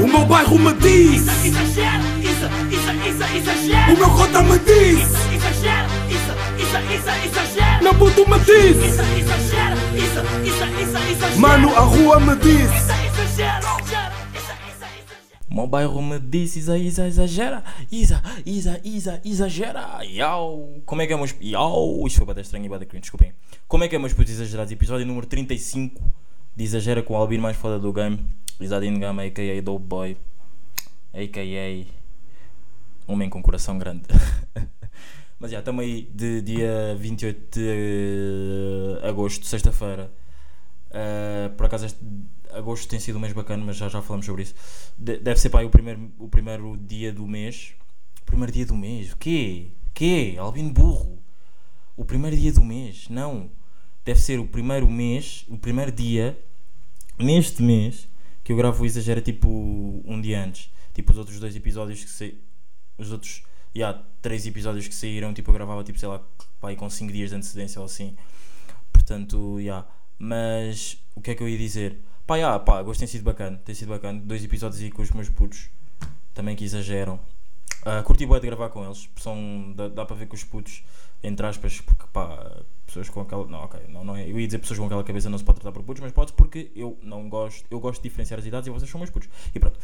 [0.00, 1.22] O meu bairro me diz.
[1.22, 3.92] Isso, exagero, isso, isso, isso, exagero.
[3.92, 4.98] O meu cota me diz.
[4.98, 7.84] Isso, exagero, isso, isso, isso, exagero.
[7.84, 8.76] Meu puto me diz.
[8.76, 11.40] Isso, exagero, isso, isso, isso, exagero.
[11.40, 12.70] Mano, a rua me diz.
[12.70, 13.80] Isso, exagero,
[15.52, 17.64] meu bairro me disse Isa, Isa, exagera.
[17.90, 19.98] Isa, Isa, Isa, exagera.
[20.04, 20.80] Iau.
[20.86, 21.34] Como é que é, meus...
[21.40, 22.06] Iau.
[22.06, 23.32] Isto foi bada estranho e bada cringe, desculpem.
[23.66, 24.72] Como é que é, meus putos exagerados?
[24.72, 26.00] Episódio número 35
[26.56, 28.24] de Exagera com o Albino mais foda do game
[28.60, 29.60] Isadine Gama, a.k.a.
[29.62, 30.16] Dope Boy
[31.12, 31.86] A.k.a.
[33.10, 34.04] Homem com coração grande
[35.38, 40.10] Mas já, estamos aí de dia 28 de agosto, sexta-feira
[40.90, 42.04] Uh, por acaso este
[42.52, 44.56] agosto tem sido um mês bacana, mas já, já falamos sobre isso.
[44.98, 47.74] De- deve ser pá, aí o, primeiro, o primeiro dia do mês.
[48.26, 49.12] Primeiro dia do mês?
[49.12, 49.68] O quê?
[49.94, 50.34] Quê?
[50.36, 51.22] Albino burro.
[51.96, 53.08] O primeiro dia do mês?
[53.08, 53.52] Não.
[54.04, 56.36] Deve ser o primeiro mês, o primeiro dia,
[57.16, 58.08] neste mês,
[58.50, 59.48] que eu gravo o Exagera tipo
[60.04, 60.72] um dia antes.
[60.92, 62.38] Tipo os outros dois episódios que saíram.
[62.98, 63.44] Os outros.
[63.72, 66.20] E há três episódios que saíram, tipo eu gravava tipo, sei lá,
[66.60, 68.16] pá, com 5 dias de antecedência ou assim.
[68.92, 69.86] Portanto, já.
[70.18, 72.00] Mas o que é que eu ia dizer?
[72.26, 73.56] Pá, já, pá, gosto tem sido bacana.
[73.64, 74.18] Tem sido bacana.
[74.18, 75.70] Dois episódios aí com os meus putos.
[76.34, 77.20] Também que exageram.
[77.84, 79.08] Ah, curti bué de gravar com eles.
[79.16, 80.82] São, dá, dá para ver que os putos,
[81.22, 83.46] entre aspas, porque pá, pessoas com aquela.
[83.46, 84.28] Não, ok, não, não é.
[84.28, 86.32] Eu ia dizer pessoas com aquela cabeça não se pode tratar por putos, mas pode
[86.34, 87.64] porque eu não gosto.
[87.70, 89.28] Eu gosto de diferenciar as idades e vocês são meus putos.
[89.54, 89.78] E pronto.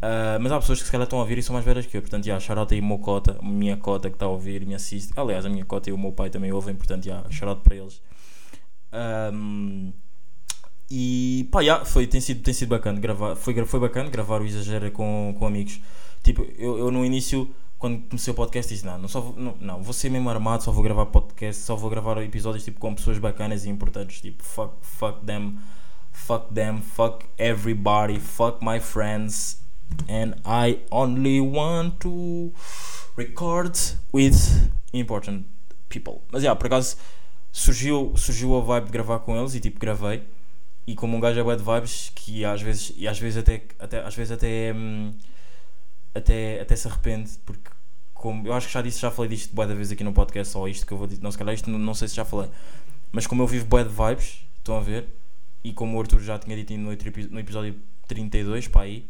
[0.00, 1.96] Ah, mas há pessoas que se calhar estão a ouvir e são mais velhas que
[1.96, 2.00] eu.
[2.00, 5.12] Portanto, já, aí o meu cota, minha cota que está a ouvir e me assiste.
[5.16, 8.00] Aliás, a minha cota e o meu pai também ouvem, portanto, já, shout para eles.
[9.32, 9.92] Um,
[10.90, 13.36] e pá, yeah, foi, tem, sido, tem sido bacana gravar.
[13.36, 15.80] Foi, foi bacana gravar o Exagera com, com amigos.
[16.22, 19.56] Tipo, eu, eu no início, quando comecei o podcast, disse: não, não, só vou, não,
[19.60, 22.94] não, vou ser mesmo armado, só vou gravar podcast, só vou gravar episódios tipo, com
[22.94, 24.20] pessoas bacanas e importantes.
[24.20, 25.58] Tipo, fuck, fuck them,
[26.12, 29.62] fuck them, fuck everybody, fuck my friends.
[30.08, 32.52] And I only want to
[33.16, 33.78] record
[34.12, 35.46] with important
[35.88, 36.20] people.
[36.30, 36.96] Mas yeah, por acaso
[37.52, 40.22] surgiu, surgiu a vibe de gravar com eles e tipo gravei.
[40.86, 44.00] E como um gajo é de vibes, que às vezes, e às vezes até, até,
[44.00, 45.12] às vezes até, hum,
[46.14, 47.70] até, até se arrepende, porque
[48.14, 50.52] como, eu acho que já disse, já falei disto bué da vez aqui no podcast,
[50.52, 52.24] só isto que eu vou dizer, não, se calhar isto não, não sei se já
[52.24, 52.50] falei,
[53.12, 55.08] mas como eu vivo bué de vibes, estão a ver,
[55.62, 56.90] e como o Arthur já tinha dito no,
[57.30, 57.76] no episódio
[58.06, 59.08] 32, para aí,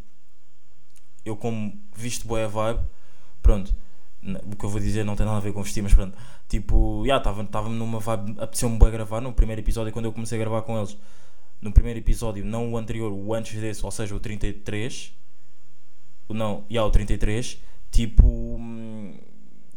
[1.25, 2.81] eu como visto bué a vibe,
[3.42, 3.75] pronto,
[4.22, 6.16] o que eu vou dizer não tem nada a ver com vestir, mas pronto,
[6.48, 10.41] tipo, já, estava-me numa vibe, apeteceu-me bué gravar no primeiro episódio quando eu comecei a
[10.41, 10.97] gravar com eles,
[11.60, 15.28] no primeiro episódio, não o anterior, o antes desse, ou seja, o 33, o
[16.34, 17.59] não, já o 33,
[17.91, 18.61] tipo,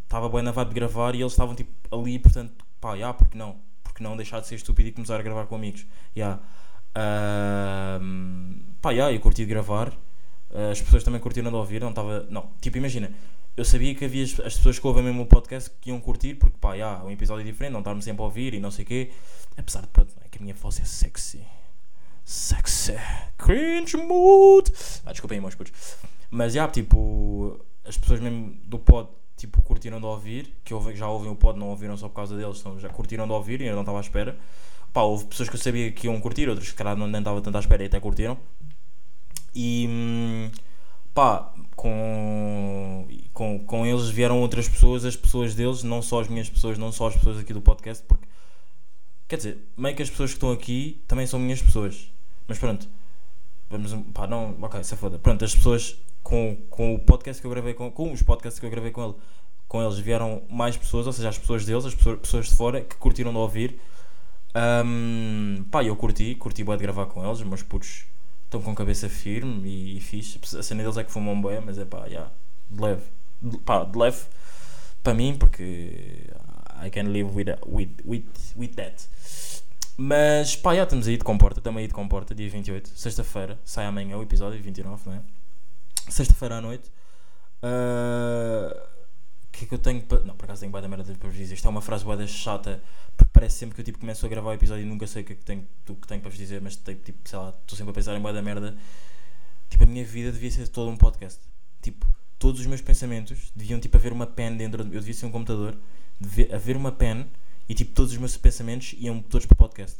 [0.03, 3.37] estava bem na vibe de gravar e eles estavam tipo ali, portanto, pá, já, porque
[3.37, 3.55] não?
[3.83, 5.85] Porque não deixar de ser estúpido e começar a gravar com amigos,
[6.15, 6.39] já.
[6.93, 9.93] Ahm, pá, já, eu curti de gravar,
[10.71, 13.11] as pessoas também curtiram de ouvir, não estava, não, tipo, imagina,
[13.55, 16.35] eu sabia que havia as, as pessoas que ouvem mesmo o podcast que iam curtir,
[16.35, 18.87] porque pá, já, um episódio diferente, não estar-me sempre a ouvir e não sei o
[18.87, 19.11] quê,
[19.57, 21.41] apesar de, pronto, é que a minha voz é sexy.
[22.23, 22.93] Sexy.
[23.37, 24.71] Cringe mood.
[25.05, 25.73] Ah, desculpem, meus putos.
[26.31, 31.07] Mas já, tipo, as pessoas mesmo do pod, tipo, curtiram de ouvir, que ouve- já
[31.09, 33.65] ouvem o pod, não ouviram só por causa deles, então já curtiram de ouvir e
[33.67, 34.37] eu não estava à espera.
[34.93, 37.57] Pá, houve pessoas que eu sabia que iam curtir, outras que calhar não estava tanto
[37.57, 38.37] à espera e até curtiram.
[39.53, 40.51] E hum,
[41.13, 46.49] pá, com, com, com eles vieram outras pessoas, as pessoas deles, não só as minhas
[46.49, 48.25] pessoas, não só as pessoas aqui do podcast, porque
[49.27, 52.11] Quer dizer, meio que as pessoas que estão aqui também são minhas pessoas.
[52.47, 52.85] Mas pronto.
[53.69, 53.93] Vamos.
[54.13, 54.57] Pá, não.
[54.61, 55.17] Ok, se foda.
[55.19, 57.91] Pronto, as pessoas com, com o podcast que eu gravei com.
[57.91, 59.15] Com os podcasts que eu gravei com ele.
[59.67, 62.81] Com eles vieram mais pessoas, ou seja, as pessoas deles, as pessoas, pessoas de fora
[62.81, 63.79] que curtiram de ouvir.
[64.53, 67.41] Ahm, pá, eu curti, curti bem de gravar com eles.
[67.41, 68.05] Meus putos
[68.45, 70.39] estão com a cabeça firme e, e fixe.
[70.57, 72.29] A cena deles é que fumam bem, mas é pá, já.
[72.69, 73.03] de leve.
[73.41, 74.19] De- Pá, de leve
[75.01, 76.27] para mim, porque
[76.85, 79.03] I can live with, with, with, with that.
[79.97, 83.85] Mas pá, já estamos aí de comporta, estamos aí de comporta, dia 28, sexta-feira, sai
[83.85, 85.21] amanhã o episódio, 29, não é?
[86.11, 86.91] Sexta-feira à noite.
[87.63, 90.19] O que é que eu tenho para.
[90.21, 91.53] Não, por acaso tenho bué da merda para vos dizer.
[91.53, 92.81] Isto é uma frase da chata,
[93.17, 95.25] porque parece sempre que eu tipo, começo a gravar o episódio e nunca sei o
[95.25, 97.77] que é que tenho, que tenho para vos dizer, mas tenho, tipo, sei lá, estou
[97.77, 98.75] sempre a pensar em bué da merda.
[99.69, 101.39] Tipo, a minha vida devia ser todo um podcast.
[101.81, 102.05] Tipo,
[102.39, 104.83] todos os meus pensamentos deviam tipo haver uma pen dentro.
[104.83, 105.77] de- Eu devia ser um computador,
[106.19, 107.27] devia haver uma pen
[107.69, 109.97] e tipo todos os meus pensamentos iam todos para o podcast.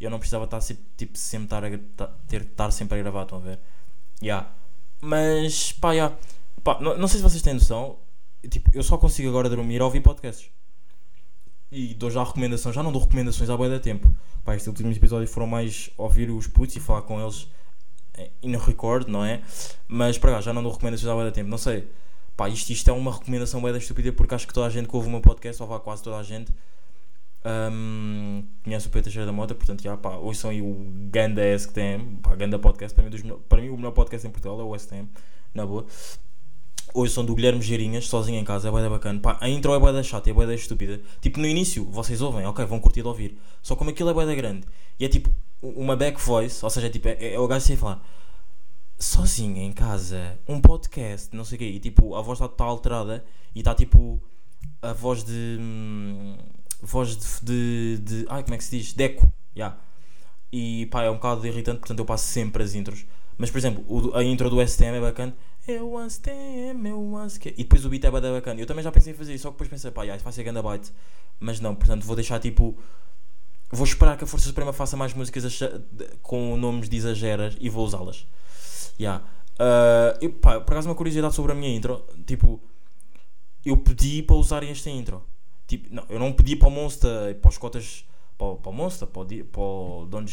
[0.00, 3.38] Eu não precisava estar sempre, tipo, sempre estar a, ter, estar sempre a gravar, estão
[3.38, 3.58] a ver?
[4.22, 4.48] Yeah.
[5.00, 6.16] Mas pá, yeah.
[6.62, 7.96] pá não, não sei se vocês têm noção,
[8.50, 10.50] tipo, eu só consigo agora dormir a ouvir podcasts.
[11.70, 14.10] E dou já recomendações, já não dou recomendações há bué da tempo.
[14.44, 17.48] Pá, estes últimos episódios foram mais ouvir os putos e falar com eles
[18.42, 19.42] in record, não é?
[19.86, 21.88] Mas para cá, já não dou recomendações há muito tempo, não sei.
[22.36, 24.88] Pá, isto, isto é uma recomendação bem da estúpida porque acho que toda a gente
[24.88, 26.52] que ouve o meu podcast, ou vá quase toda a gente,
[27.44, 32.18] hum, conhece o Pedro Teixeira da Mota, portanto, já, pá, são aí o Ganda STM,
[32.22, 34.78] pá, Ganda Podcast, para mim, dos para mim o melhor podcast em Portugal é o
[34.78, 35.08] STM,
[35.54, 35.86] na boa.
[36.94, 39.20] Hoje são do Guilherme Geirinhas, sozinho em casa, é da bacana.
[39.20, 41.00] Pá, a intro é bué da chata, é da estúpida.
[41.20, 43.38] Tipo, no início, vocês ouvem, ok, vão curtir de ouvir.
[43.62, 44.66] Só como aquilo é da grande.
[44.98, 45.30] E é tipo,
[45.60, 48.02] uma back voice, ou seja, é tipo, é, é o gajo sem falar.
[48.98, 51.66] Sozinho em casa, um podcast, não sei o quê.
[51.66, 53.24] E tipo, a voz está tá alterada
[53.54, 54.20] e está tipo,
[54.80, 55.58] a voz de...
[55.60, 56.36] hum,
[56.80, 58.26] voz de, de, de...
[58.28, 58.92] Ai, como é que se diz?
[58.92, 59.76] De eco, já.
[60.52, 63.04] E pá, é um bocado irritante, portanto eu passo sempre as intros.
[63.36, 65.36] Mas por exemplo, o a intro do STM é bacana.
[65.66, 68.60] Eu STM, eu que E depois o beat é bacana.
[68.60, 70.32] Eu também já pensei em fazer isso, só que depois pensei, pá, já, isso vai
[70.32, 70.92] ser ganda byte.
[71.38, 72.76] Mas não, portanto vou deixar tipo.
[73.70, 75.60] Vou esperar que a Força Suprema faça mais músicas
[76.22, 78.26] com nomes de exageras e vou usá-las.
[78.98, 79.22] Já.
[79.58, 82.04] Ah, e, pá, por acaso uma curiosidade sobre a minha intro.
[82.26, 82.60] Tipo,
[83.64, 85.22] eu pedi para usarem esta intro.
[85.68, 88.04] Tipo, não, eu não pedi para o Monster, para os cotas,
[88.36, 90.24] para, para o Monster, para o, para o Don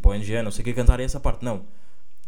[0.00, 1.44] para o NGN, não sei o que, cantarem essa parte.
[1.44, 1.64] Não.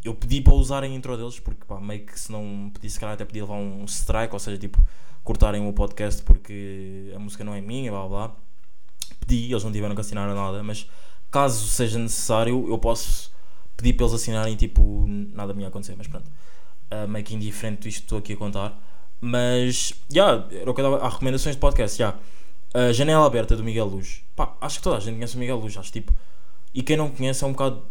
[0.03, 3.01] Eu pedi para usarem a intro deles, porque pá, meio que se não pedisse, se
[3.01, 4.83] calhar até podia levar um strike, ou seja, tipo,
[5.23, 8.37] cortarem o podcast porque a música não é minha, blá blá.
[9.21, 10.89] Pedi, eles não tiveram que assinar nada, mas
[11.31, 13.31] caso seja necessário, eu posso
[13.77, 16.31] pedir para eles assinarem, tipo, nada me ia acontecer, mas pronto.
[16.91, 18.81] Ah, meio que indiferente isto que estou aqui a contar.
[19.21, 20.99] Mas, já, era o que eu dava.
[21.05, 22.15] Há recomendações de podcast, já.
[22.75, 24.23] A Janela Aberta do Miguel Luz.
[24.35, 26.13] Pá, acho que toda a gente conhece o Miguel Luz, acho tipo.
[26.75, 27.85] E quem não conhece é um bocado.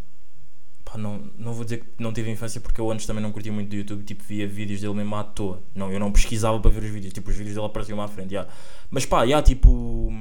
[0.84, 3.52] Pá, não, não vou dizer que não tive infância porque eu antes também não curtia
[3.54, 5.64] muito do YouTube, tipo, via vídeos dele mesmo à toa.
[5.74, 8.34] Não, eu não pesquisava para ver os vídeos, tipo, os vídeos dele apareciam à frente,
[8.34, 8.46] já.
[8.92, 10.12] Mas pá, já, tipo.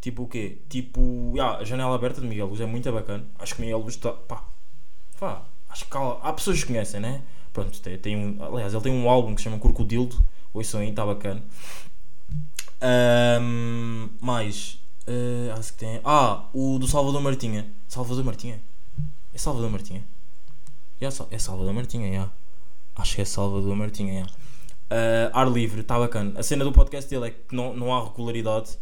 [0.00, 0.58] Tipo o quê?
[0.70, 3.26] Tipo, já, a Janela Aberta do Miguel Luz é muito bacana.
[3.38, 4.12] Acho que o Miguel Luz está.
[4.12, 4.44] pá.
[5.18, 7.22] Pá, acho que há, há pessoas que conhecem, né?
[7.52, 10.16] Pronto, tem, tem um, aliás, ele tem um álbum que se chama Crocodildo.
[10.54, 11.42] Ouçam aí, está bacana.
[12.80, 14.78] Ahm, mais.
[15.06, 16.00] eh, acho que tem.
[16.04, 17.66] Ah, o do Salvador Martinha.
[17.88, 18.60] Salvador Martinha?
[19.34, 20.02] É Salvador Martinha?
[21.10, 22.32] Sal- é Salvador Martinha, yeah.
[22.94, 24.32] Acho que é Salvador Martinha, yeah.
[24.90, 26.38] Ah, ar livre, está bacana.
[26.38, 28.76] A cena do podcast dele é que não, não há regularidade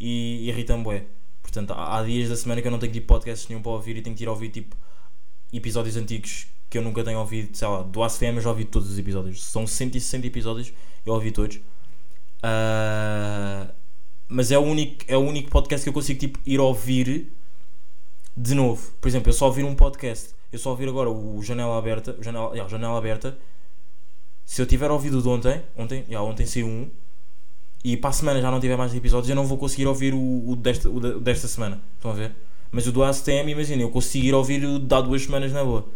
[0.00, 1.04] e irrita-me bué.
[1.42, 3.96] Portanto, há, há dias da semana que eu não tenho tipo podcasts nenhum para ouvir
[3.96, 4.76] e tenho que ir ouvir tipo
[5.52, 8.90] episódios antigos que eu nunca tenho ouvido, sei lá, do ACM eu já ouvi todos
[8.90, 9.42] os episódios.
[9.44, 10.72] São 160 episódios,
[11.04, 11.58] eu ouvi todos.
[12.42, 13.68] Ah,
[14.28, 17.32] mas é o, único, é o único podcast que eu consigo tipo, ir ouvir
[18.36, 18.92] de novo.
[19.00, 22.22] Por exemplo, eu só ouvir um podcast, eu só ouvir agora o Janela Aberta, o
[22.22, 23.36] Janela, Janela Aberta.
[24.46, 26.90] Se eu tiver ouvido o de ontem, ontem, yeah, ontem saiu um,
[27.84, 30.50] e para a semana já não tiver mais episódios, eu não vou conseguir ouvir o,
[30.50, 31.80] o, desta, o desta semana.
[31.96, 32.32] Estão a ver?
[32.70, 35.64] Mas o do ACTM, imagina, eu consigo ir ouvir o de há duas semanas na
[35.64, 35.88] boa.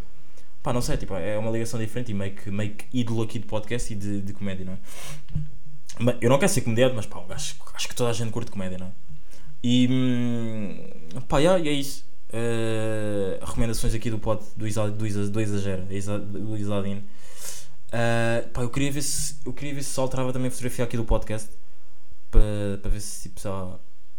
[0.62, 3.92] Pá, não sei, tipo, é uma ligação diferente e meio que ídolo aqui de podcast
[3.92, 4.78] e de, de comédia, não é?
[6.20, 8.78] Eu não quero ser comediante, mas pá, acho, acho que toda a gente curte comédia,
[8.78, 8.92] não é?
[9.62, 12.04] E hum, pá, yeah, e é isso.
[12.32, 17.04] Eh, recomendações aqui do pod do, Isa, do, Isa, do Exagera, Isa- do Isadine.
[17.92, 20.96] Eh, pá, eu queria ver se eu queria ver se alterava também a fotografia aqui
[20.96, 21.48] do podcast
[22.30, 23.40] para, para ver se tipo,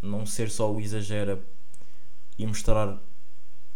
[0.02, 1.40] não ser só o Exagera
[2.38, 2.98] e mostrar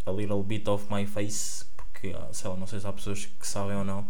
[0.06, 3.26] a little bit of my face, porque ah, sei lá, não sei se há pessoas
[3.26, 4.06] que sabem ou não.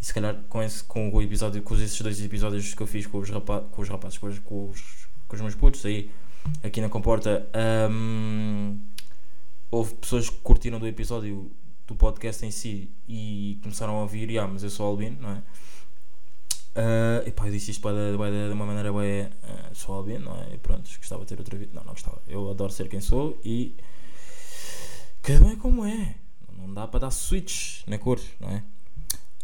[0.00, 3.06] E se calhar com, esse, com o episódio, com esses dois episódios que eu fiz
[3.06, 6.10] com os, rapa, com os rapazes, com os, com os, com os meus putos aí,
[6.64, 7.48] aqui na comporta,
[7.90, 8.78] hum,
[9.70, 11.50] houve pessoas que curtiram do episódio
[11.86, 15.42] do podcast em si e começaram a ouvir, yeah, mas eu sou albino, não é?
[16.72, 20.54] Uh, epá, eu disse isto da- de uma maneira bem, uh, sou albino, não é?
[20.54, 21.72] E pronto, gostava de ter outra vida.
[21.74, 22.22] Não, não gostava.
[22.28, 23.74] Eu adoro ser quem sou e
[25.20, 26.14] cada um é como é.
[26.56, 28.62] Não dá para dar switch na cor, não é?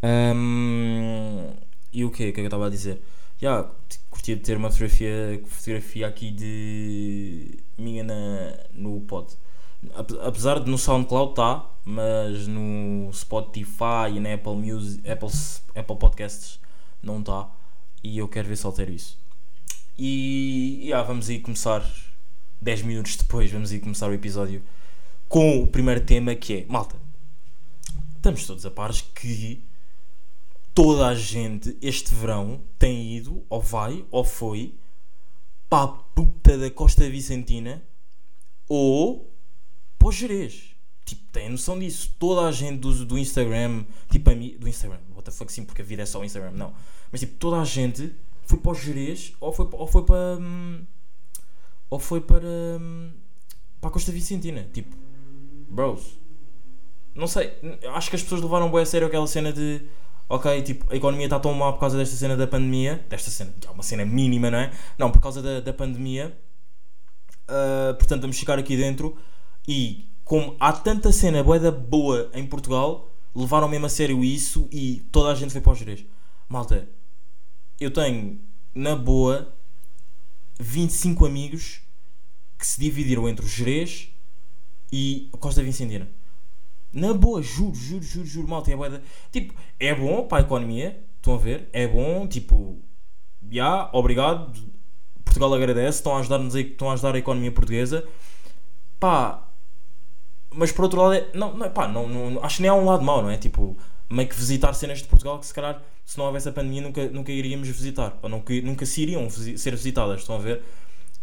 [0.03, 1.51] Um,
[1.93, 2.09] e o?
[2.09, 3.01] O que é que eu estava a dizer?
[3.41, 8.15] Já, t- curtia de ter uma fotografia, fotografia aqui de minha na,
[8.73, 9.33] no pod.
[9.95, 15.29] Ape- Apesar de no SoundCloud tá, mas no Spotify e na Apple Music, Apple,
[15.75, 16.59] Apple Podcasts
[17.03, 17.49] não está.
[18.03, 19.19] E eu quero ver se altero isso.
[19.99, 21.85] E já, vamos aí começar
[22.61, 24.63] 10 minutos depois, vamos aí começar o episódio
[25.29, 26.97] com o primeiro tema que é, malta,
[28.17, 29.63] estamos todos a pares que
[30.77, 34.75] toda a gente este verão tem ido, ou vai, ou foi,
[35.71, 37.83] para a puta da Costa Vicentina
[38.69, 39.33] ou
[39.99, 40.77] para o Jerez.
[41.07, 42.15] Tipo, tem noção disso.
[42.19, 45.85] Toda a gente do, do Instagram, tipo do Instagram, what the fuck sim, porque a
[45.85, 46.75] vida é só o Instagram, não.
[47.11, 50.39] Mas tipo, toda a gente foi para o Jerez ou foi, ou foi para.
[50.39, 50.85] hum,
[51.89, 52.47] ou foi para.
[52.79, 53.13] hum,
[53.81, 54.69] para a Costa Vicentina.
[54.75, 54.95] Tipo,
[55.71, 56.19] bros,
[57.15, 57.51] não sei,
[57.95, 59.81] acho que as pessoas levaram bem a sério aquela cena de
[60.29, 63.53] ok, tipo, a economia está tão mal por causa desta cena da pandemia, desta cena,
[63.61, 64.73] que é uma cena mínima, não é?
[64.99, 66.37] Não, por causa da, da pandemia,
[67.47, 69.17] Uh, portanto vamos ficar aqui dentro
[69.69, 75.07] e como há tanta cena boeda boa em Portugal, levaram mesmo a sério isso e
[75.13, 76.05] toda a gente foi para os Jerez.
[76.49, 76.89] Malta,
[77.79, 78.41] eu tenho
[78.75, 79.55] na boa
[80.59, 81.83] 25 amigos
[82.59, 84.09] que se dividiram entre os Jerez
[84.91, 86.09] e Costa Vicentina.
[86.97, 89.03] Na boa, juro, juro, juro, juro, malta, é boeda.
[89.31, 91.69] Tipo, é bom para a economia, estão a ver?
[91.71, 92.81] É bom, tipo,
[93.51, 94.51] já, obrigado,
[95.23, 98.09] Portugal agradece, estão a ajudar-nos a, estão a ajudar a economia portuguesa.
[98.99, 99.47] Pá,
[100.55, 102.87] mas por outro lado, é, não, não, pá, não, não, acho que nem há um
[102.87, 103.37] lado mau, não é?
[103.37, 103.77] Tipo,
[104.09, 107.07] meio que visitar cenas de Portugal que se calhar, se não houvesse a pandemia, nunca,
[107.11, 110.63] nunca iríamos visitar, ou nunca, nunca se iriam ser visitadas, estão a ver?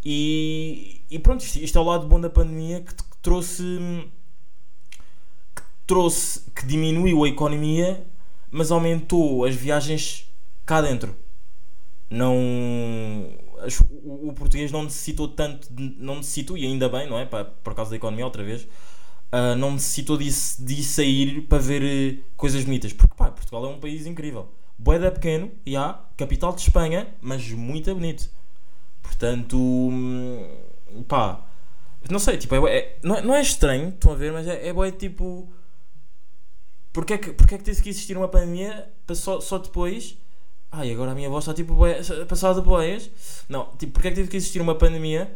[0.05, 3.63] E, e pronto, isto, isto é o lado bom da pandemia que, que trouxe.
[5.87, 6.41] Trouxe.
[6.55, 8.05] que diminuiu a economia,
[8.51, 10.29] mas aumentou as viagens
[10.65, 11.15] cá dentro.
[12.09, 12.35] Não.
[14.03, 15.67] o, português não necessitou tanto.
[15.97, 17.25] não necessitou, e ainda bem, não é?
[17.25, 18.67] Por causa da economia, outra vez.
[19.31, 20.25] ah, não necessitou de,
[20.59, 22.93] de sair para ver eh, coisas bonitas.
[22.93, 24.49] Porque pá, Portugal é um país incrível.
[24.77, 28.29] Boeda pequeno, e há, capital de Espanha, mas muito bonito.
[29.01, 30.47] Portanto, hum,
[31.07, 31.45] pá,
[32.09, 34.67] não sei, tipo, é, é- não, é, não é estranho, estão a ver, mas é,
[34.67, 35.51] é bué, tipo,
[36.93, 40.15] porque é que, porque é que teve que existir uma pandemia só, só depois,
[40.71, 41.75] ai, agora a minha voz está tipo,
[42.29, 43.09] passada boias,
[43.49, 45.35] não, tipo, porque é que teve que existir uma pandemia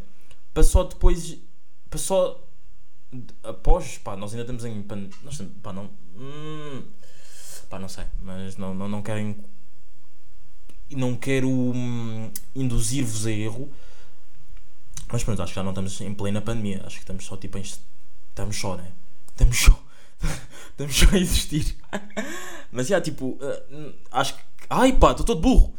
[0.54, 1.38] para só depois,
[1.90, 2.48] para só,
[3.44, 6.84] após, pá, nós ainda estamos em, pan, nós estamos, pá, não, hum,
[7.70, 9.36] pá, não sei, mas não, não, não querem
[10.96, 13.70] não quero hum, induzir-vos a erro,
[15.12, 17.58] mas pronto, acho que já não estamos em plena pandemia, acho que estamos só tipo
[17.58, 17.62] em.
[17.62, 18.92] Estamos só, né?
[19.30, 19.87] Estamos só.
[20.72, 21.76] estamos só a existir.
[22.72, 24.42] mas já, tipo, uh, acho que.
[24.70, 25.74] Ai pá, estou todo burro!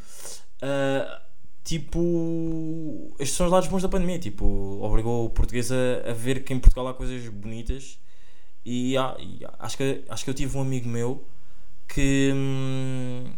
[0.63, 1.21] Uh,
[1.65, 3.15] tipo.
[3.19, 4.45] Estes são os lados bons da pandemia, tipo,
[4.83, 7.99] obrigou o português a, a ver que em Portugal há coisas bonitas
[8.65, 8.97] e,
[9.59, 11.27] acho, que, acho que eu tive um amigo meu
[11.87, 12.33] que.
[12.35, 13.33] hum,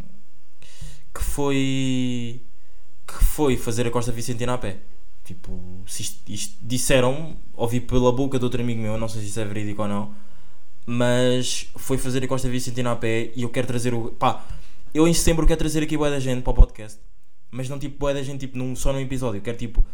[1.13, 2.41] que foi
[3.07, 4.77] que foi fazer a Costa Vicentina a pé.
[5.23, 9.39] Tipo, isto, isto disseram, ouvi pela boca de outro amigo meu, não sei se isso
[9.39, 10.15] é verídico ou não,
[10.85, 14.11] mas foi fazer a Costa Vicentina a pé e eu quero trazer o.
[14.11, 14.45] pá,
[14.93, 16.99] eu em setembro quero trazer aqui boa da gente para o podcast,
[17.49, 19.85] mas não tipo boa da gente tipo, num, só num episódio, eu quero tipo,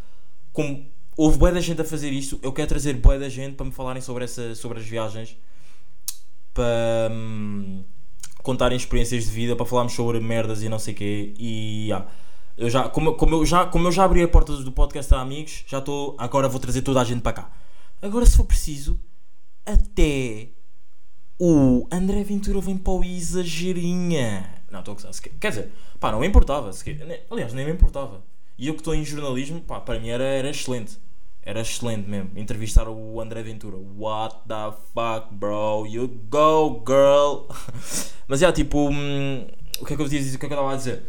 [0.52, 3.66] como houve boa da gente a fazer isto, eu quero trazer boa da gente para
[3.66, 5.38] me falarem sobre, essa, sobre as viagens,
[6.54, 7.10] para.
[7.12, 7.84] hum,
[8.48, 11.34] contarem experiências de vida para falarmos sobre merdas e não sei o quê.
[11.38, 12.08] E yeah,
[12.58, 15.20] eu já, como, como, eu já, como eu já abri a porta do podcast a
[15.20, 16.16] amigos, já estou.
[16.18, 17.52] Agora vou trazer toda a gente para cá.
[18.02, 18.98] Agora, se for preciso,
[19.66, 20.48] até
[21.40, 24.64] o André Ventura vem para o Exagerinha.
[24.72, 25.12] Não, estou a gozar.
[25.40, 26.72] Quer- dizer, pá, não me importava.
[27.30, 28.24] Aliás, nem me importava.
[28.58, 30.98] E eu que estou em jornalismo, pá, para mim era, era excelente.
[31.44, 32.32] Era excelente mesmo.
[32.36, 33.78] Entrevistar o André Ventura.
[33.78, 35.86] What the fuck, bro?
[35.88, 37.48] You go, girl.
[38.28, 39.48] Mas, já, tipo, hum,
[39.80, 40.36] o que é que eu dizia?
[40.36, 41.04] O que é que eu estava a dizer?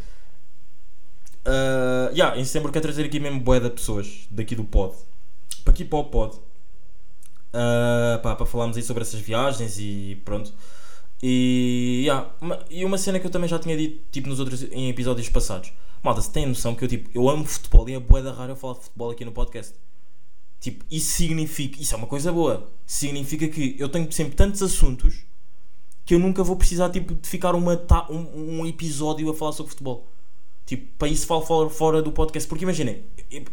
[1.47, 4.95] Uh, yeah, em setembro quero trazer aqui mesmo bué de pessoas daqui do pod.
[5.65, 6.39] Para aqui para o pod.
[7.49, 10.53] Uh, para falarmos aí sobre essas viagens e pronto.
[11.23, 14.63] E, yeah, uma, e uma cena que eu também já tinha dito tipo, nos outros
[14.65, 15.73] em episódios passados.
[16.03, 18.53] Malta, se tem noção que eu, tipo, eu amo futebol e é bué da rara
[18.53, 19.75] eu falar de futebol aqui no podcast.
[20.61, 22.71] Tipo, isso significa, isso é uma coisa boa.
[22.87, 25.25] Significa que eu tenho sempre tantos assuntos
[26.05, 29.71] que eu nunca vou precisar tipo, de ficar uma, um, um episódio a falar sobre
[29.71, 30.09] futebol.
[30.69, 32.47] Tipo, para isso falo fora, do podcast.
[32.47, 33.03] Porque imaginem,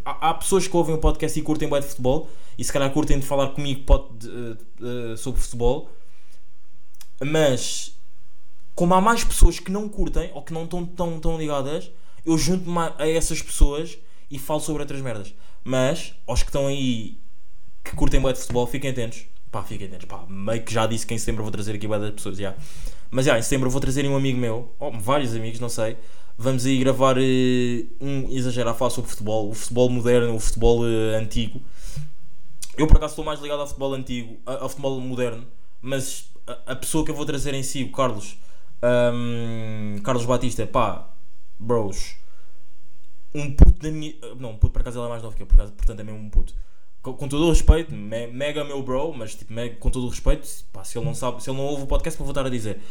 [0.03, 3.17] há, pessoas que ouvem o podcast e curtem bem de futebol e se calhar curtem
[3.17, 4.55] de falar comigo pod- de-
[5.13, 5.89] de- sobre futebol,
[7.23, 7.95] mas
[8.75, 11.89] como há mais pessoas que não curtem ou que não estão tão, tão ligadas,
[12.25, 13.97] eu junto-me a essas pessoas
[14.29, 15.33] e falo sobre outras merdas.
[15.63, 17.17] Mas, aos que estão aí
[17.81, 19.25] que curtem bem de futebol, fiquem atentos.
[19.49, 20.05] Pá, fiquem atentos.
[20.05, 22.37] Pá, meio que já disse que em setembro vou trazer aqui bué das pessoas.
[22.37, 22.53] já.
[23.09, 25.95] Mas já, em setembro vou trazer um amigo meu, ou vários amigos, não sei.
[26.37, 30.85] Vamos aí gravar eh, um exagero a falar sobre futebol, o futebol moderno, o futebol
[30.87, 31.61] eh, antigo.
[32.77, 35.47] Eu por acaso estou mais ligado ao futebol antigo, ao futebol moderno,
[35.81, 36.29] mas
[36.65, 38.37] a, pessoa que eu vou trazer em si, o Carlos,
[38.81, 41.07] ahm, Carlos Batista, pá,
[41.57, 42.17] bros,
[43.33, 44.13] um puto da minha.
[44.37, 46.03] Não, um puto por acaso ele é mais novo que eu, por acaso, portanto é
[46.03, 46.53] mesmo um puto.
[47.01, 50.47] Com, com todo o respeito, me- mega meu bro, mas tipo, com todo o respeito,
[50.73, 52.81] pá, se ele não sabe, se ele não ouve o podcast, vou voltar a dizer.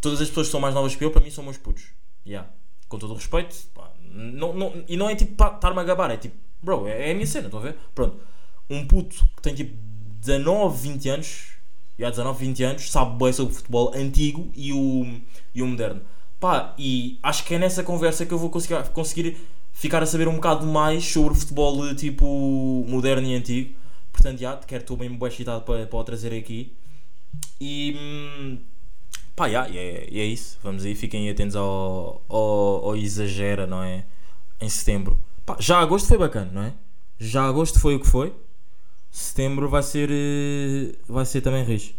[0.00, 1.86] Todas as pessoas que são mais novas que eu, para mim, são meus putos.
[2.26, 2.48] Yeah.
[2.92, 6.18] Com todo o respeito, pá, não, não, e não é tipo estar-me a gabar, é
[6.18, 7.74] tipo, bro, é, é a minha cena, estão a ver?
[7.94, 8.18] Pronto.
[8.68, 9.74] Um puto que tem tipo
[10.20, 11.52] 19, 20 anos,
[11.98, 15.06] já 19, 20 anos, sabe bem sobre o futebol antigo e o,
[15.54, 16.02] e o moderno.
[16.38, 19.38] Pá, e acho que é nessa conversa que eu vou conseguir, conseguir
[19.72, 23.74] ficar a saber um bocado mais sobre o futebol tipo moderno e antigo.
[24.12, 26.76] Portanto, já, quero estou bem bem excitado para, para o trazer aqui.
[27.58, 28.58] E hum,
[29.36, 30.58] pá, já, e é, e é isso.
[30.62, 34.04] Vamos aí, fiquem atentos ao, ao, ao Exagera, não é?
[34.60, 35.20] Em setembro.
[35.46, 36.74] Pá, já agosto foi bacana, não é?
[37.18, 38.32] Já agosto foi o que foi.
[39.10, 40.10] Setembro vai ser.
[40.10, 41.94] eh, Vai ser também rijo.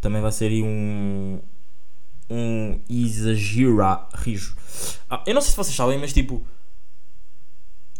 [0.00, 1.40] Também vai ser aí um.
[2.30, 4.56] Um exagera rijo.
[5.08, 6.44] Ah, eu não sei se vocês sabem, mas tipo.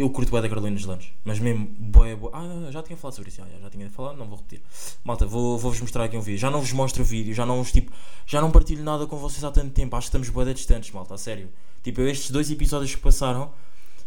[0.01, 0.87] Eu curto bué da Carolina dos
[1.23, 2.31] mas mesmo bué, bué.
[2.33, 4.63] Ah, já tinha falado sobre isso, já, já tinha falado, não vou repetir.
[5.05, 6.39] Malta, vou- vou-vos mostrar aqui um vídeo.
[6.39, 7.93] Já não vos mostro o vídeo, já não vos tipo.
[8.27, 9.95] Já não partilho nada com vocês há tanto tempo.
[9.95, 11.51] Acho que estamos da distantes, malta, a sério.
[11.83, 13.53] Tipo, estes dois episódios que passaram,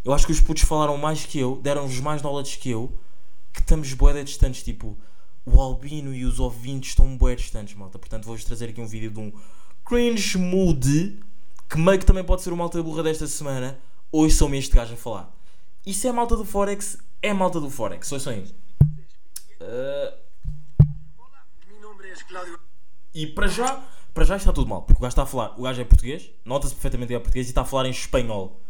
[0.03, 2.91] eu acho que os putos falaram mais que eu, deram-vos mais knowledge que eu,
[3.53, 4.63] que estamos da distantes.
[4.63, 4.97] Tipo,
[5.45, 7.99] o Albino e os ouvintes estão bué distantes, malta.
[7.99, 9.31] Portanto, vou-vos trazer aqui um vídeo de um
[9.85, 11.19] cringe mood,
[11.69, 13.77] que meio que também pode ser o malta burra desta semana.
[14.11, 15.42] Ouçam-me este gajo a falar.
[15.85, 16.97] Isso é malta do Forex?
[17.21, 18.07] É malta do Forex,
[21.81, 22.57] nombre es Claudio.
[23.13, 25.63] e para já, para já está tudo mal, porque o gajo está a falar, o
[25.63, 28.61] gajo é português, nota-se perfeitamente que é português e está a falar em espanhol.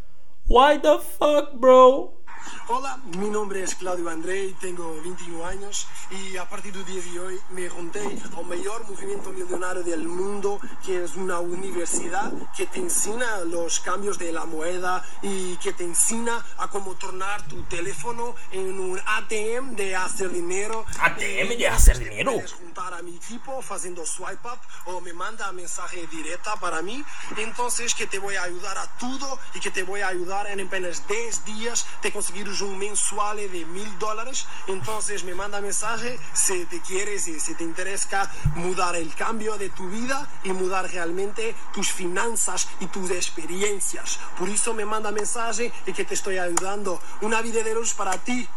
[0.50, 2.23] Why the fuck, bro?
[2.68, 7.20] Hola, mi nombre es Claudio Andrei, tengo 21 años y a partir del día de
[7.20, 12.80] hoy me junté al mayor movimiento millonario del mundo, que es una universidad que te
[12.80, 18.34] enseña los cambios de la moneda y que te enseña a cómo tornar tu teléfono
[18.52, 20.86] en un ATM de hacer dinero.
[21.02, 22.32] ATM de hacer dinero.
[22.32, 27.04] Puedes juntar a mi equipo haciendo swipe up o me manda mensaje directa para mí.
[27.38, 30.62] Entonces que te voy a ayudar a todo y que te voy a ayudar en
[30.62, 34.48] apenas 10 días de conseguir un mensual de mil dólares.
[34.68, 39.70] Entonces me manda mensaje si te quieres y si te interesa mudar el cambio de
[39.70, 44.20] tu vida y mudar realmente tus finanzas y tus experiencias.
[44.39, 47.00] Por eso me manda mensaje y que te estoy ayudando.
[47.22, 48.48] Una vida de luz para ti.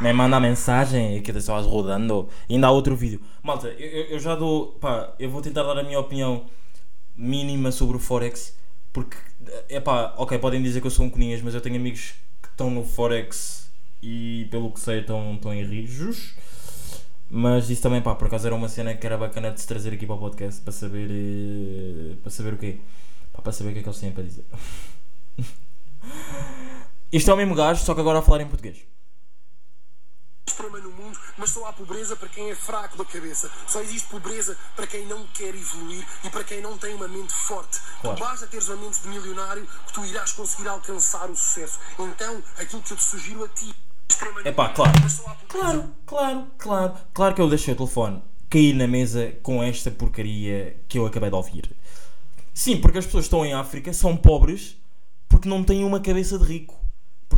[0.00, 2.28] Me manda mensagem que estás rodando.
[2.48, 3.20] E ainda há outro vídeo.
[3.42, 4.72] Malta, eu, eu- já dou.
[4.80, 6.44] Pá, eu vou tentar dar a minha opinião
[7.16, 8.54] mínima sobre o Forex.
[8.92, 9.16] Porque,
[9.68, 12.14] é pá, ok, podem dizer que eu sou um coninhas, mas eu tenho amigos
[12.54, 13.70] estão no Forex
[14.02, 16.34] e, pelo que sei, estão, estão em rijos.
[17.30, 19.92] Mas isso também, pá, por acaso era uma cena que era bacana de se trazer
[19.94, 21.08] aqui para o podcast para saber.
[21.10, 22.78] eh, para saber o quê?
[23.32, 24.44] Pá, para saber o que é que eles têm para dizer.
[27.12, 28.78] Isto é o mesmo gajo, só que agora a falar em português.
[30.46, 33.50] Extrema no mundo, mas só há pobreza para quem é fraco da cabeça.
[33.66, 37.32] Só existe pobreza para quem não quer evoluir e para quem não tem uma mente
[37.32, 37.80] forte.
[38.00, 38.16] Claro.
[38.16, 41.78] Tu basta teres uma mente de milionário que tu irás conseguir alcançar o sucesso.
[41.98, 43.74] Então, aquilo que eu te sugiro a ti.
[44.44, 44.92] Epá, mundo, claro.
[45.48, 46.94] Claro, claro, claro.
[47.12, 48.22] Claro que eu deixei o telefone
[48.54, 51.70] cair na mesa com esta porcaria que eu acabei de ouvir.
[52.52, 54.76] Sim, porque as pessoas que estão em África são pobres
[55.28, 56.83] porque não têm uma cabeça de rico.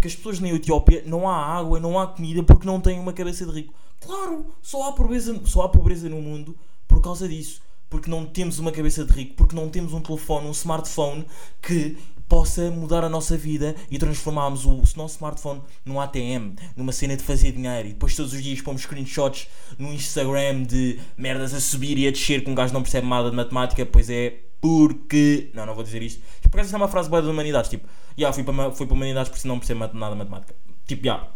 [0.07, 3.13] Porque as pessoas na Etiópia não há água, não há comida porque não têm uma
[3.13, 3.75] cabeça de rico.
[4.01, 7.61] Claro, só há pobreza, só há pobreza no mundo por causa disso.
[7.91, 11.27] Porque não temos uma cabeça de rico, porque não temos um telefone, um smartphone
[11.61, 11.97] que
[12.29, 17.23] possa mudar a nossa vida e transformarmos o nosso smartphone num ATM, numa cena de
[17.23, 21.99] fazer dinheiro e depois todos os dias pomos screenshots no Instagram de merdas a subir
[21.99, 25.51] e a descer que um gajo não percebe nada de matemática, pois é porque.
[25.55, 26.21] Não, não vou dizer isto.
[26.51, 29.29] Porque essa é uma frase boa das humanidades, tipo, já fui para, fui para humanidades
[29.31, 30.55] porque não percebo nada de matemática.
[30.87, 31.29] Tipo, já.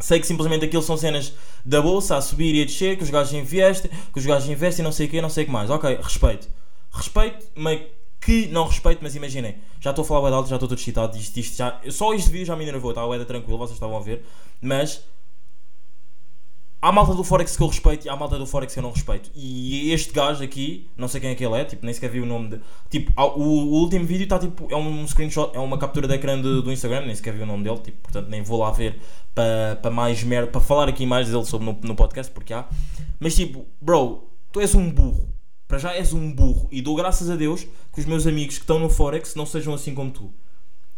[0.00, 1.32] Sei que simplesmente aquilo são cenas
[1.64, 4.84] da bolsa a subir e a descer, que os gajos investem, que os gajos investem,
[4.84, 5.70] não sei o quê, não sei o que mais.
[5.70, 6.48] Ok, respeito.
[6.92, 7.86] Respeito, meio
[8.20, 11.16] que não respeito, mas imaginem, já estou a falar de alto, já estou todo excitado,
[11.16, 14.24] isto, já, só este vídeo já me enervou, bué da tranquilo, vocês estavam a ver,
[14.60, 15.02] mas
[16.80, 18.92] há malta do Forex que eu respeito e há malta do Forex que eu não
[18.92, 19.30] respeito.
[19.34, 22.20] E este gajo aqui, não sei quem é que ele é, tipo, nem sequer vi
[22.20, 22.60] o nome de.
[22.90, 26.62] Tipo, o, último vídeo está tipo, é um screenshot, é uma captura de ecrã de-
[26.62, 29.00] do Instagram, nem sequer vi o nome dele, tipo, portanto nem vou lá ver
[29.34, 32.66] para para mais merda, para falar aqui mais dele sobre no, no podcast, porque há.
[33.18, 35.28] Mas tipo, bro, tu és um burro.
[35.66, 36.66] Para já és um burro.
[36.72, 39.74] E dou graças a Deus que os meus amigos que estão no Forex não sejam
[39.74, 40.32] assim como tu.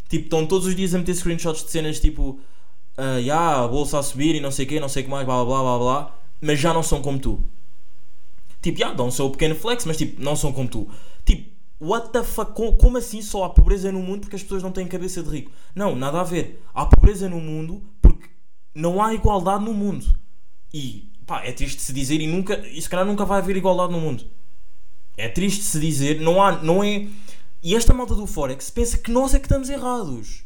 [0.08, 2.38] Tipo, estão todos os dias a meter screenshots de cenas tipo,
[3.00, 5.10] ah, ya, a bolsa a subir e não sei o quê, não sei o que
[5.10, 7.44] mais, blá blá blá blá mas já não são como tu.
[8.62, 10.88] Tipo, já, dão o pequeno flex, mas tipo, não são como tu.
[11.24, 14.62] Tipo, what the fuck, Co- como assim só há pobreza no mundo porque as pessoas
[14.62, 15.50] não têm cabeça de rico?
[15.74, 16.62] Não, nada a ver.
[16.74, 18.28] Há pobreza no mundo porque
[18.74, 20.06] não há igualdade no mundo.
[20.72, 23.92] E, pá, é triste se dizer e nunca, e se calhar nunca vai haver igualdade
[23.92, 24.24] no mundo.
[25.16, 27.06] É triste se dizer, não há, não é.
[27.62, 30.44] E esta malta do Forex pensa que nós é que estamos errados.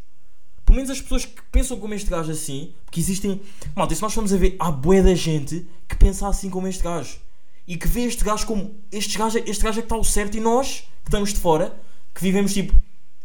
[0.65, 3.41] Pelo menos as pessoas que pensam como este gajo assim, porque existem.
[3.75, 6.83] Malta, se nós formos a ver, há bué da gente que pensa assim como este
[6.83, 7.19] gajo.
[7.67, 10.37] e que vê este gajo como este gajo, este gajo é que está o certo
[10.37, 11.75] e nós que estamos de fora,
[12.15, 12.75] que vivemos tipo,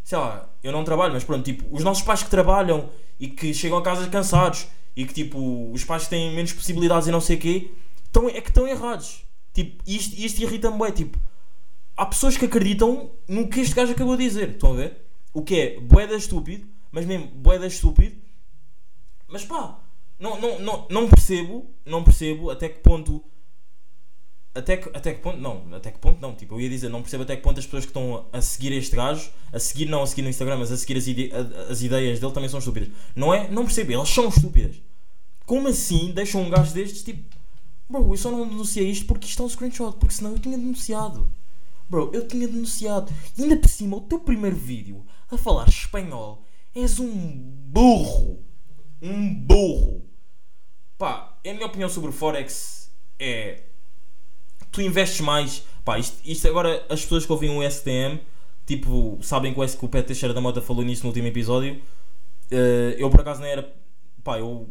[0.04, 3.54] sei lá, eu não trabalho, mas pronto, tipo, os nossos pais que trabalham e que
[3.54, 7.22] chegam a casa cansados e que tipo, os pais que têm menos possibilidades e não
[7.22, 7.72] sei o quê,
[8.04, 9.24] estão, é que estão errados.
[9.54, 11.18] Tipo, isto, isto irrita-me bué, tipo,
[11.96, 15.06] há pessoas que acreditam no que este gajo acabou de dizer, estão a ver?
[15.34, 18.16] O que é boeda estúpido, mas mesmo boeda estúpido,
[19.28, 19.80] mas pá,
[20.18, 23.24] não, não, não, não percebo, não percebo até que ponto
[24.54, 27.02] até que, até que ponto, não, até que ponto não, tipo, eu ia dizer, não
[27.02, 30.02] percebo até que ponto as pessoas que estão a seguir este gajo, a seguir, não
[30.02, 32.60] a seguir no Instagram, mas a seguir as, ide a- as ideias dele também são
[32.60, 32.90] estúpidas.
[33.16, 33.48] Não é?
[33.50, 34.76] Não percebo, elas são estúpidas.
[35.46, 37.24] Como assim deixam um gajo destes, tipo,
[37.88, 40.58] bro, eu só não denunciei isto porque isto é um screenshot, porque senão eu tinha
[40.58, 41.32] denunciado.
[41.88, 43.12] Bro, eu tinha denunciado.
[43.38, 46.44] E ainda por cima, o teu primeiro vídeo a falar espanhol,
[46.76, 48.44] és um burro.
[49.02, 50.04] Um burro.
[50.98, 53.64] Pá, a minha opinião sobre o Forex é
[54.72, 55.64] tu investes mais.
[55.84, 58.20] Pá, isto, isto agora, as pessoas que ouvem o STM,
[58.66, 61.82] tipo, sabem que o, que o Teixeira da Mota falou nisso no último episódio.
[62.52, 63.74] Eh, eu por acaso nem era.
[64.24, 64.70] Pá, eu.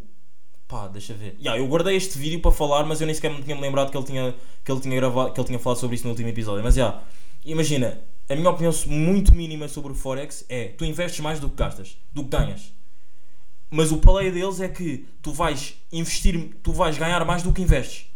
[0.66, 1.34] Pá, deixa ver.
[1.40, 3.96] Yeah, eu guardei este vídeo para falar, mas eu nem sequer me tinha lembrado que
[3.96, 6.62] ele tinha, que ele tinha gravado, que ele tinha falado sobre isso no último episódio.
[6.62, 7.02] Mas já,
[7.44, 11.56] imagina, a minha opinião muito mínima sobre o Forex é tu investes mais do que
[11.56, 12.72] gastas, do que ganhas.
[13.70, 17.62] Mas o paleio deles é que tu vais investir, tu vais ganhar mais do que
[17.62, 18.06] investes.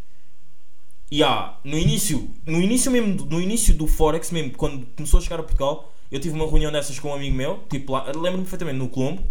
[1.11, 5.23] E há, no início, no início mesmo, no início do Forex mesmo, quando começou a
[5.23, 8.43] chegar a Portugal, eu tive uma reunião dessas com um amigo meu, tipo lá, lembro-me
[8.43, 9.23] perfeitamente, no Colombo.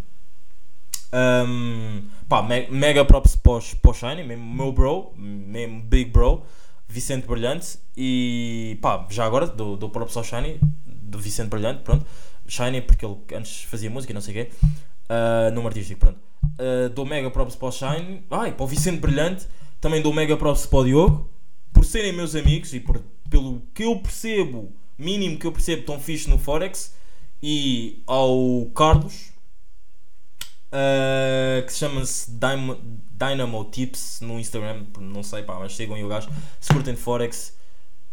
[1.13, 6.43] Um, pá, me- mega props para o Shiny, mesmo meu bro, mesmo big bro,
[6.91, 7.79] Vicente Brilhante.
[7.95, 12.05] E pá, já agora dou, dou props ao Shiny, do Vicente Brilhante, pronto.
[12.47, 14.51] Shiny, porque ele antes fazia música e não sei o quê,
[15.09, 16.19] uh, nome artístico, pronto.
[16.43, 19.47] Uh, dou mega props para o Shiny, ai, para o Vicente Brilhante,
[19.79, 21.29] também dou mega props para o Diogo,
[21.71, 25.99] por serem meus amigos e por, pelo que eu percebo, mínimo que eu percebo, tão
[25.99, 26.93] fixe no Forex.
[27.43, 29.31] E ao Carlos,
[30.71, 36.07] Uh, que se chama-se Dynamo, Tips no Instagram, não sei pá, mas sigam aí o
[36.07, 36.29] gajo.
[36.59, 37.57] Se curtem de Forex,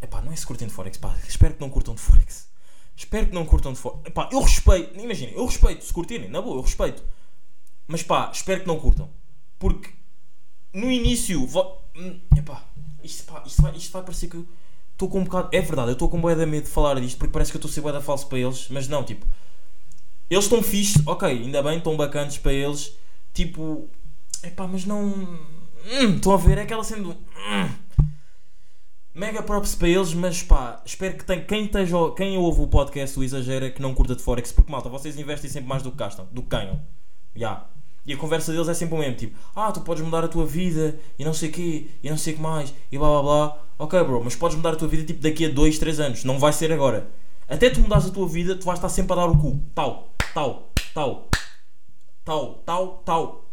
[0.02, 2.48] epá, não é se curtem de Forex, pá, espero que não curtam de Forex.
[2.96, 4.06] Espero que não curtam de Forex.
[4.06, 7.02] Epá, eu respeito, imaginem, eu respeito, se curtirem, na boa, eu respeito.
[7.86, 9.08] Mas pá, espero que não curtam.
[9.58, 9.90] Porque
[10.72, 11.78] no início, vo...
[11.96, 12.64] hum, epá,
[13.02, 14.46] isto, pá, isto, vai, isto vai parecer que eu
[14.92, 15.48] estou com um bocado.
[15.52, 17.70] É verdade, eu estou com de medo de falar disto porque parece que eu estou
[17.70, 19.26] a ser bué da falso para eles, mas não, tipo.
[20.28, 22.92] Eles estão fixes, ok, ainda bem, estão bacanas para eles.
[23.38, 23.88] Tipo,
[24.42, 25.00] epá, mas não.
[25.00, 26.58] Hum, Estão a ver?
[26.58, 27.10] É aquela sendo.
[27.12, 27.68] Hum.
[29.14, 33.16] Mega props para eles, mas pá, espero que tem, quem, esteja, quem ouve o podcast
[33.16, 35.96] o exagera que não curta de Forex, porque malta, vocês investem sempre mais do que
[35.98, 36.82] gastam, do que ganham.
[37.36, 37.64] Ya.
[38.04, 40.44] E a conversa deles é sempre o mesmo, tipo, ah, tu podes mudar a tua
[40.44, 43.22] vida e não sei o quê, e não sei o que mais, e blá blá
[43.22, 43.58] blá.
[43.78, 46.40] Ok, bro, mas podes mudar a tua vida tipo daqui a 2, 3 anos, não
[46.40, 47.08] vai ser agora.
[47.48, 49.60] Até tu mudares a tua vida, tu vais estar sempre a dar o cu.
[49.76, 51.28] Tal, tal, tal,
[52.28, 53.44] tal, tal, tal.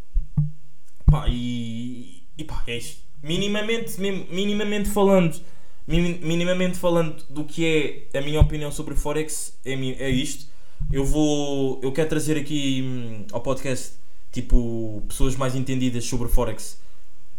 [1.05, 3.01] Pá, e, e pá, é isto.
[3.23, 5.39] Minimamente, minimamente falando,
[5.87, 10.47] mini- minimamente falando do que é a minha opinião sobre Forex, é, é isto.
[10.91, 13.93] Eu vou, eu quero trazer aqui hum, ao podcast,
[14.31, 16.77] tipo, pessoas mais entendidas sobre Forex.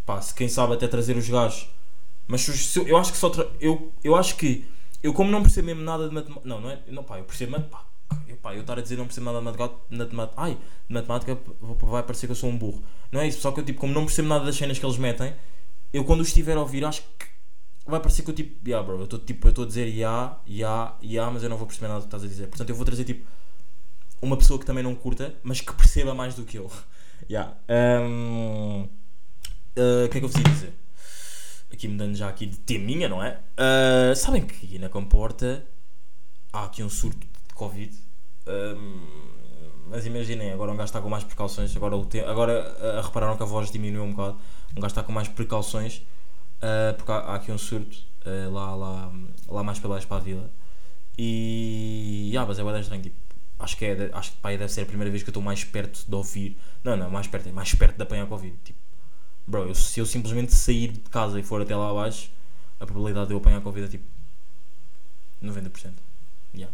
[0.07, 1.69] Pá, se quem sabe até trazer os gajos.
[2.27, 4.65] Mas eu, acho que só, eu, eu acho que,
[5.03, 7.51] eu como não percebo mesmo nada de matemática, não, não é, não pá, eu percebo
[8.27, 11.37] eu, pá, eu estar a dizer não percebo nada de matemática, matemática ai, de matemática
[11.81, 12.83] vai parecer que eu sou um burro.
[13.11, 14.97] Não é isso, só que eu tipo, como não percebo nada das cenas que eles
[14.97, 15.33] metem,
[15.93, 17.27] eu quando os estiver a ouvir acho que
[17.85, 20.95] vai parecer que eu tipo, yeah bro, eu estou tipo, eu a dizer yeah, yeah,
[21.01, 22.47] yeah, mas eu não vou perceber nada do que estás a dizer.
[22.47, 23.25] Portanto eu vou trazer tipo
[24.21, 26.69] uma pessoa que também não curta, mas que perceba mais do que eu.
[27.29, 27.55] yeah.
[27.69, 28.83] Um,
[29.77, 30.73] uh, o que é que eu vos ia dizer?
[31.71, 33.39] Aqui mudando já aqui de teminha, não é?
[33.57, 35.65] Uh, sabem que aqui na Comporta
[36.51, 37.93] há aqui um surto Covid.
[38.47, 39.27] Um,
[39.89, 41.75] mas imaginem, agora um gajo está com mais precauções.
[41.75, 42.19] Agora, o te...
[42.21, 44.37] agora uh, repararam que a voz diminuiu um bocado.
[44.75, 45.97] Um gajo está com mais precauções.
[46.61, 49.11] uh, porque há, há aqui um surto uh, lá, lá,
[49.47, 50.49] lá mais para baixo para a vila.
[51.17, 52.33] E.
[52.37, 53.01] Ah, mas é bem estranho.
[53.03, 53.15] Tipo,
[53.59, 55.63] acho que, é, acho que pá, deve ser a primeira vez que eu estou mais
[55.63, 56.57] perto de ouvir.
[56.83, 58.55] Não, não, mais perto, é mais perto de apanhar Covid.
[58.63, 58.79] Tipo,
[59.47, 62.29] bro, eu- se eu simplesmente sair de casa e for até lá abaixo,
[62.79, 64.05] a probabilidade de eu apanhar Covid é tipo
[65.41, 65.93] 90%.
[66.53, 66.73] Yeah.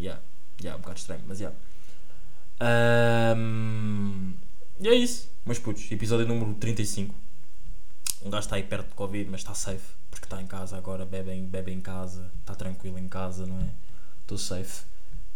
[0.00, 0.20] Yeah.
[0.60, 1.56] Yeah, um bocado estranho, mas yeah.
[2.60, 4.32] Ahm,
[4.80, 5.28] e é isso.
[5.44, 7.14] Mas putos, episódio número 35.
[8.22, 9.94] Um gajo está aí perto de Covid, mas está safe.
[10.10, 13.60] Porque está em casa agora, bebe em, bebe em casa, está tranquilo em casa, não
[13.60, 13.68] é?
[14.22, 14.84] Estou safe.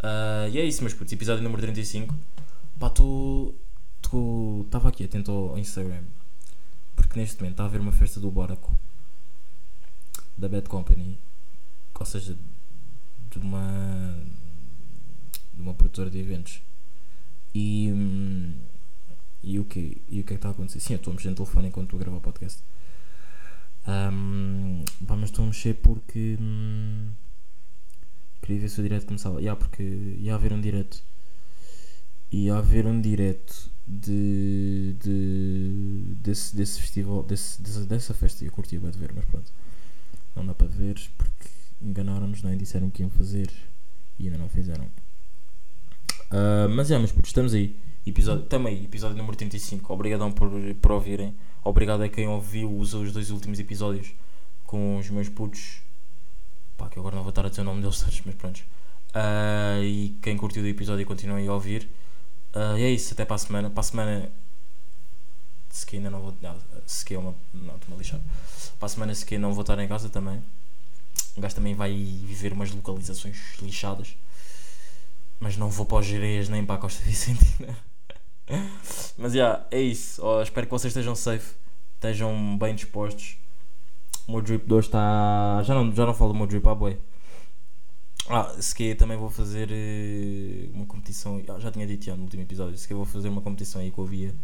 [0.03, 1.13] Ah, e é isso, meus putos.
[1.13, 2.15] Episódio número 35.
[2.79, 3.55] Pá, tu.
[4.03, 4.63] Tu.
[4.67, 6.03] Estava aqui atento ao Instagram.
[6.97, 8.73] Porque neste momento está a haver uma festa do Boraco.
[10.37, 11.19] da Bad Company,
[11.99, 12.37] ou seja,
[13.31, 14.17] de uma
[15.55, 16.61] de uma produtora de eventos.
[17.55, 18.53] E, hum,
[19.43, 20.81] e o que e o que é que está a acontecer?
[20.81, 22.63] Sim, eu estou a mexer no telefone enquanto estou a gravar o podcast.
[23.87, 27.11] Um, pá, mas estou a mexer porque hum,
[28.43, 29.41] queria ver se o direto começava.
[29.41, 31.03] Yeah, porque ia haver um direto.
[32.33, 38.45] Ia haver um direto de, de desse, desse festival, desse, dessa, dessa festa.
[38.45, 39.53] Eu curti bem de ver, mas pronto.
[40.35, 41.49] Não dá para ver porque
[41.81, 42.57] enganaram-nos, não é?
[42.57, 43.51] Disseram que iam fazer
[44.19, 44.89] e ainda não fizeram.
[46.31, 47.77] Ah, mas é, mas puto, estamos aí.
[48.07, 49.93] Episódio, também, episódio número 35.
[49.93, 51.35] Obrigadão por, por ouvirem.
[51.63, 54.13] Obrigado a quem ouviu os, os dois últimos episódios
[54.67, 55.81] com os meus putos.
[56.77, 58.63] Pá, que agora não vou estar a dizer o nome deles todos, mas pronto.
[59.15, 61.89] Ah, e quem curtiu o episódio continua aí a ouvir.
[62.53, 63.71] Ah, e é isso, até para a semana.
[63.71, 64.33] Para a semana.
[65.71, 66.37] Se que ainda não vou.
[66.43, 66.57] Não,
[66.87, 67.35] se que é uma.
[67.53, 68.21] Não, estou-me a lixar.
[68.79, 70.43] Para a semana, se que não vou estar em casa também.
[71.37, 74.17] O gajo também vai viver umas localizações lixadas.
[75.41, 77.77] Mas não vou para os Jerez nem para a Costa Vicentina.
[79.17, 80.25] Mas já, yeah, é isso.
[80.25, 81.55] Oh, espero que vocês estejam safe,
[81.97, 83.37] estejam bem dispostos.
[84.27, 85.63] O meu drip 2 está.
[85.65, 86.99] Já não, já não falo do meu drip, ah, boy.
[88.29, 91.43] Ah, se que também vou fazer eh, uma competição.
[91.49, 92.77] ah, já tinha dito já no último episódio.
[92.79, 94.35] Se que vou fazer uma competição aí com a Via,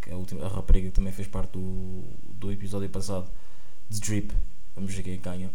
[0.00, 2.02] que é a, última, a rapariga que também fez parte do,
[2.34, 3.30] do episódio passado
[3.88, 4.32] de drip.
[4.74, 5.50] Vamos ver quem ganha.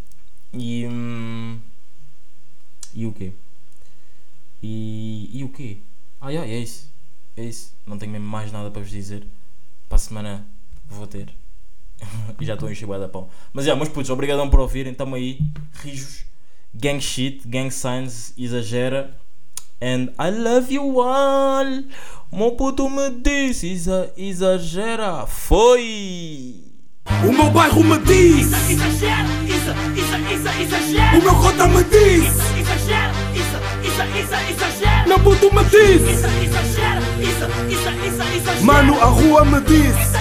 [0.54, 0.88] E.
[0.88, 1.60] hum,
[2.94, 3.34] e o quê?
[4.68, 5.78] E, e o quê?
[6.20, 6.90] Ah, yeah, é isso.
[7.38, 7.72] É isso.
[7.86, 9.24] Não tenho mesmo mais nada para vos dizer.
[9.88, 10.48] Para a semana
[10.90, 11.30] vou ter.
[12.42, 13.30] e já estou bué da pão.
[13.54, 14.92] Mas é, yeah, meus putos, obrigadão por ouvirem.
[14.92, 15.40] Tamo aí.
[15.74, 16.26] Rijos.
[16.74, 17.48] Gang shit.
[17.48, 18.34] Gang signs.
[18.36, 19.16] Exagera.
[19.80, 21.84] And I love you all.
[22.32, 23.68] Meu puto me disse.
[23.72, 25.28] Exa exagera.
[25.28, 26.74] Foi!
[27.24, 31.20] O meu bairro me diz, Exagera, isa, isa, isa, exagera.
[31.20, 32.34] o meu cota me diz,
[34.04, 35.08] exagera.
[35.08, 35.64] meu puto me
[36.44, 38.62] exagera, exagera.
[38.62, 40.15] mano a rua me diz.